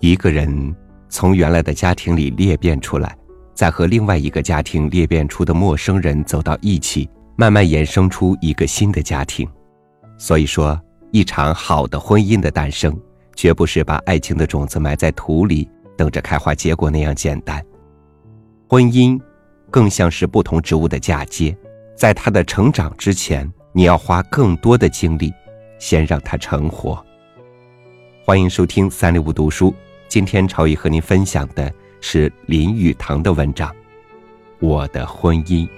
[0.00, 0.74] 一个人
[1.08, 3.16] 从原来的家庭里裂变出来，
[3.52, 9.48] 再和另外一个家庭裂变出的陌生人走到一起，慢慢衍生出一个新的家庭。
[10.16, 10.80] 所以说，
[11.10, 12.96] 一场好的婚姻的诞生，
[13.34, 17.60] 绝不是把爱情的种子埋在土里，等着开花结果那样简单。
[18.68, 19.20] 婚姻，
[19.68, 21.56] 更像是不同植物的嫁接，
[21.96, 25.32] 在它的成长之前，你要花更多的精力，
[25.80, 27.04] 先让它成活。
[28.24, 29.74] 欢迎收听三六五读书。
[30.08, 33.70] 今天朝宇和您分享的是林语堂的文章
[34.58, 35.68] 《我的婚姻》。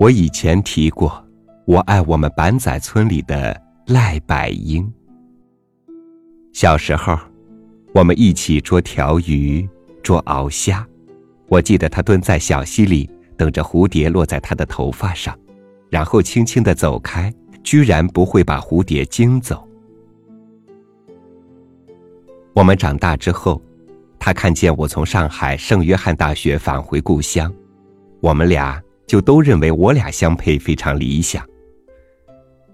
[0.00, 1.24] 我以前提过，
[1.66, 4.92] 我爱我们板仔村里的赖百英。
[6.52, 7.16] 小时候。
[7.94, 9.66] 我们一起捉条鱼，
[10.02, 10.86] 捉鳌虾。
[11.48, 15.38] 我记得他蹲在小溪里，等着蝴蝶落在他的头发上，
[15.88, 19.66] 然后轻轻的走开，居然不会把蝴蝶惊走。
[22.52, 23.60] 我们长大之后，
[24.18, 27.52] 他看见我从上海圣约翰大学返回故乡，
[28.20, 31.46] 我们俩就都认为我俩相配非常理想。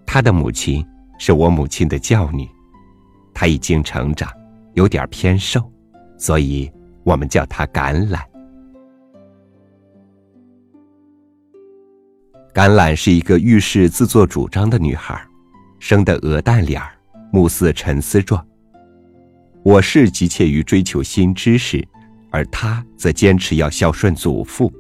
[0.06, 0.86] 他的母亲
[1.18, 2.48] 是我母亲的教女，
[3.34, 4.30] 他已经成长。
[4.74, 5.70] 有点偏瘦，
[6.16, 6.72] 所以
[7.04, 8.22] 我们叫她橄榄。
[12.54, 15.18] 橄榄是一个遇事自作主张的女孩，
[15.78, 16.92] 生的鹅蛋脸儿，
[17.32, 18.46] 目似沉思状。
[19.62, 21.82] 我是急切于追求新知识，
[22.30, 24.70] 而她则坚持要孝顺祖父。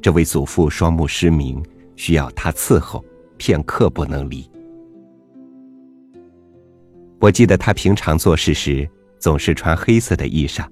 [0.00, 1.62] 这位祖父双目失明，
[1.96, 3.04] 需要她伺候，
[3.36, 4.50] 片刻不能离。
[7.20, 8.88] 我记得她平常做事时。
[9.18, 10.66] 总是穿黑色的衣裳，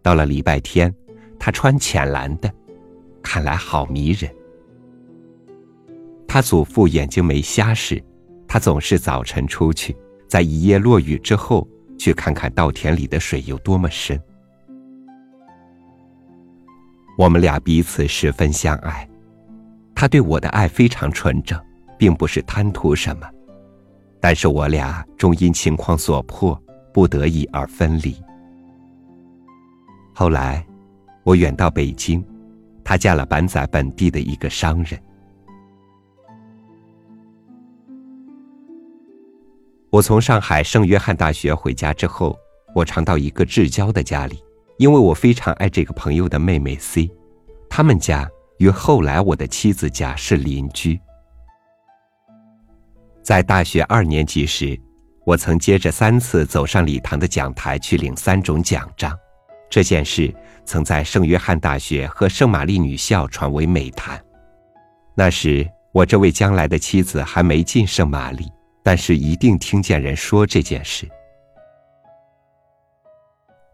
[0.00, 0.90] 到了礼拜天，
[1.38, 2.50] 他穿浅蓝的，
[3.22, 4.30] 看来好迷人。
[6.28, 8.02] 他祖父眼睛没瞎时，
[8.46, 9.96] 他总是早晨出去，
[10.28, 11.66] 在一夜落雨之后，
[11.98, 14.20] 去看看稻田里的水有多么深。
[17.16, 19.08] 我们俩彼此十分相爱，
[19.94, 21.58] 他对我的爱非常纯正，
[21.98, 23.26] 并不是贪图什么，
[24.20, 26.60] 但是我俩终因情况所迫。
[26.92, 28.16] 不得已而分离。
[30.14, 30.66] 后来，
[31.24, 32.24] 我远到北京，
[32.82, 34.98] 她嫁了板仔本地的一个商人。
[39.96, 42.38] 我从上海圣约翰大学回家之后，
[42.74, 44.44] 我常到一个至交的家里，
[44.76, 47.10] 因为我非常爱这个朋友的妹妹 C，
[47.70, 51.00] 他们家与后来我的妻子家是邻居。
[53.22, 54.78] 在大学二年级时。
[55.24, 59.12] 我曾接着三次走上礼堂的讲台去领三种奖章，
[59.68, 60.32] 这件事
[60.64, 64.22] 曾在圣约翰大学和圣玛丽女校传为美谈。
[65.16, 68.48] 那时我这位将来的妻子还没进圣玛丽，
[68.86, 71.08] 但是一定听见人说这件事。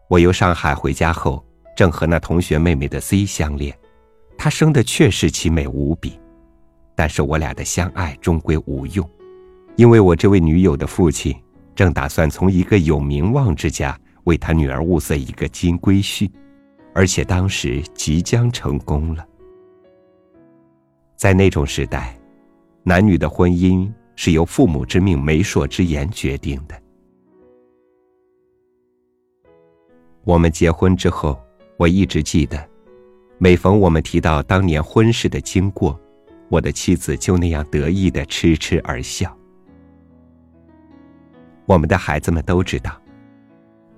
[0.07, 3.77] 我由上海回家后，正和那同学妹妹的 C 相恋，
[4.35, 6.19] 她生的确实奇美无比，
[6.95, 9.07] 但是我俩的相爱终归无用，
[9.75, 11.39] 因为我这位女友的父亲。
[11.75, 16.27] 正打算从一个有名望之家为他女儿物色一个金龟婿，
[16.95, 19.23] 而且当时即将成功了。
[21.15, 22.15] 在那种时代，
[22.81, 26.79] 男女的婚姻是由父母之命、媒妁之言决定的。
[30.23, 31.37] 我们结婚之后，
[31.77, 32.69] 我一直记得，
[33.37, 35.99] 每逢我们提到当年婚事的经过，
[36.49, 39.35] 我的妻子就那样得意的痴痴而笑。
[41.65, 43.01] 我们的孩子们都知道，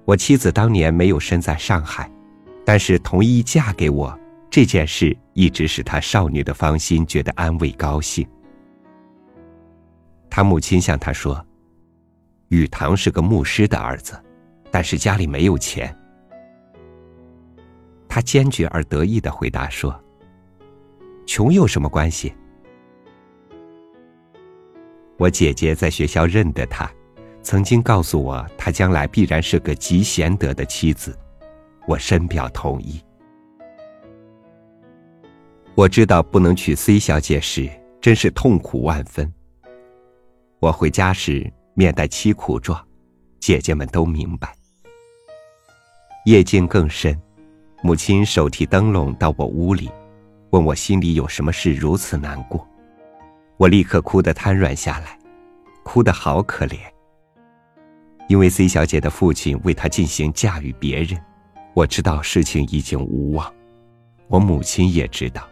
[0.06, 2.10] 我妻子当年没有身在上海，
[2.64, 4.18] 但是同意嫁给我
[4.50, 8.28] 这件事，一直使她少女的芳心觉得安慰高兴。
[10.36, 11.42] 他母亲向他说
[12.52, 14.22] ：“雨堂是个牧师的儿子，
[14.70, 15.98] 但是家里没有钱。”
[18.06, 19.98] 他坚决而得意的回答说
[21.26, 22.36] ：“穷有什么关系？
[25.16, 26.92] 我姐姐在学校认得他。”
[27.42, 31.18] 曾经告诉我，他将来必然是个极贤德的妻子，
[31.88, 33.02] 我深表同意。
[35.76, 37.70] 我知道不能娶 C 小姐时，
[38.02, 39.32] 真是痛苦万分。
[40.60, 42.82] 我回家时面带凄苦状，
[43.40, 44.56] 姐姐们都明白。
[46.26, 47.20] 夜静更深，
[47.84, 49.92] 母亲手提灯笼到我屋里，
[50.52, 52.68] 问我心里有什么事如此难过。
[53.58, 55.20] 我立刻哭得瘫软下来，
[55.84, 56.78] 哭得好可怜。
[58.28, 61.22] 因为 C 小姐的父亲为她进行嫁与别人，
[61.74, 63.54] 我知道事情已经无望，
[64.28, 65.48] 我母亲也知道。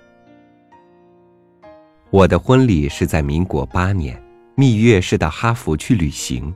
[2.09, 4.19] 我的婚礼是在民国八年，
[4.55, 6.53] 蜜月是到哈佛去旅行，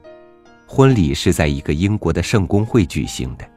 [0.67, 3.49] 婚礼是在一个英国的圣公会举行的。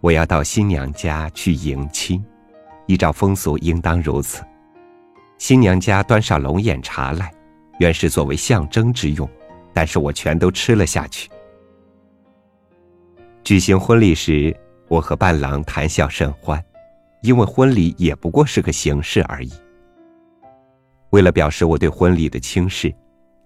[0.00, 2.24] 我要到新娘家去迎亲，
[2.86, 4.42] 依照风俗应当如此。
[5.36, 7.30] 新娘家端上龙眼茶来，
[7.78, 9.28] 原是作为象征之用，
[9.74, 11.28] 但是我全都吃了下去。
[13.44, 14.56] 举行婚礼时，
[14.88, 16.64] 我和伴郎谈笑甚欢，
[17.20, 19.52] 因为婚礼也不过是个形式而已。
[21.16, 22.94] 为了表示我对婚礼的轻视，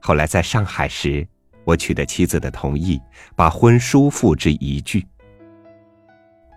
[0.01, 1.25] 后来在上海时，
[1.63, 3.01] 我取得妻子的同意，
[3.37, 5.07] 把婚书付之一炬。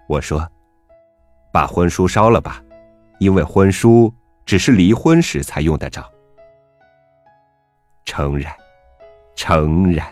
[0.10, 0.50] 我说
[1.54, 2.60] ：“把婚书烧了吧，
[3.19, 4.12] 因为婚书
[4.44, 6.04] 只是离婚时才用得着。”
[8.06, 8.51] 诚然，
[9.36, 10.12] 诚然。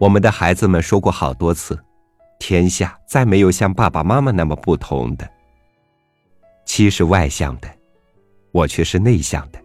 [0.00, 1.78] 我们的孩子们说过好多次
[2.40, 5.30] ：“天下再没有像爸爸妈妈那么不同的。”
[6.78, 7.68] 七是外向的，
[8.52, 9.60] 我却是内向的。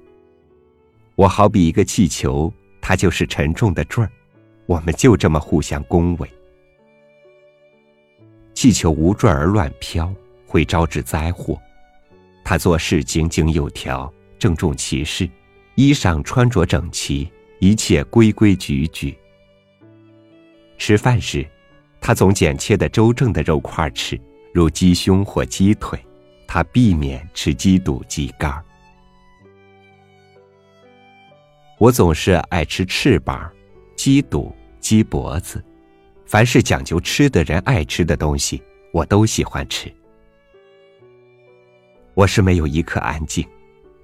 [1.13, 2.51] 我好比一个气球，
[2.81, 4.09] 它就是沉重的坠儿，
[4.65, 6.27] 我们就这么互相恭维。
[8.55, 10.11] 气球无坠而乱飘，
[10.47, 11.55] 会招致灾祸。
[12.43, 15.29] 他做事井井有条，郑重其事，
[15.75, 19.15] 衣裳穿着整齐，一切规规矩矩。
[20.79, 21.47] 吃饭时，
[22.01, 24.19] 他总剪切的周正的肉块吃，
[24.51, 26.03] 如鸡胸或鸡腿，
[26.53, 28.63] 他避免吃鸡肚、鸡肝。
[31.79, 33.51] 我总是爱吃翅膀、
[33.95, 35.65] 鸡肚、鸡脖子，
[36.27, 38.61] 凡是讲究吃的人爱吃的东西，
[38.91, 39.91] 我都喜欢吃。
[42.13, 43.43] 我是没有一刻安静，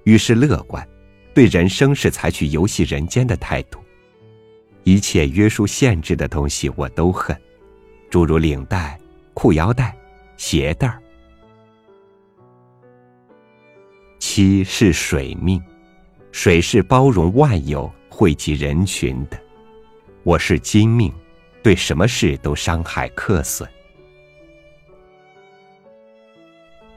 [0.02, 0.84] 于是乐观，
[1.32, 3.78] 对人生是采取游戏人间的态度。
[4.82, 7.40] 一切约束限制的东西我都恨，
[8.10, 8.98] 诸如领带、
[9.34, 9.96] 裤腰带、
[10.36, 11.00] 鞋带儿
[14.32, 15.60] 七是水命，
[16.30, 19.36] 水是包容万有、汇集人群的。
[20.22, 21.12] 我是金命，
[21.64, 23.68] 对什么事都伤害克损。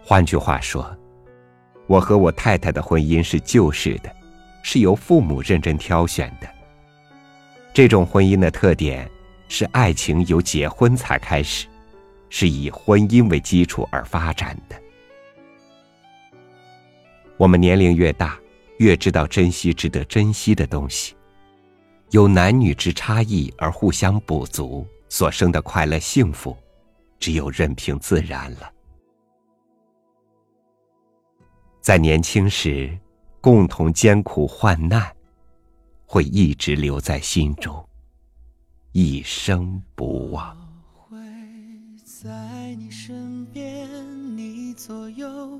[0.04, 0.96] 换句话说，
[1.88, 4.16] 我和我太太的婚姻是旧式的，
[4.62, 6.48] 是由父母认真挑选的。
[7.74, 9.10] 这种婚姻的特点
[9.48, 11.66] 是，爱情由结婚才开始，
[12.30, 14.83] 是以婚姻为基础而发展的。
[17.44, 18.40] 我们年龄越大，
[18.78, 21.14] 越知道珍惜值得珍惜的东西。
[22.12, 26.56] 有男女之差异而互相补足，所生的快乐幸福，
[27.20, 28.72] 只有任凭自然了。
[31.82, 32.98] 在年轻时，
[33.42, 35.14] 共同艰苦患难。
[36.06, 37.86] 会一直留在心中，
[38.94, 40.56] 一生不忘。
[40.94, 41.18] 会
[42.06, 43.90] 在你身边，
[44.38, 45.60] 你左右，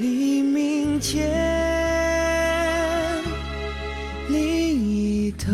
[0.00, 1.30] 黎明前
[4.30, 4.40] 另
[4.88, 5.52] 一头，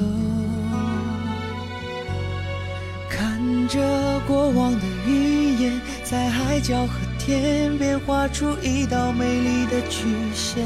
[3.11, 3.81] 看着
[4.25, 10.65] 过往的云烟，在海角和天边画出一道美丽的曲线。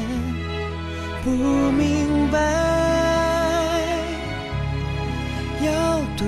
[1.23, 2.37] 不明白
[5.65, 6.27] 要多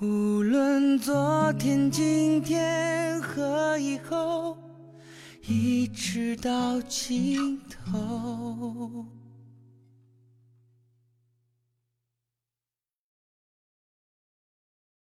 [0.00, 4.56] 无论昨天、今天和以后，
[5.46, 9.06] 一直到尽头。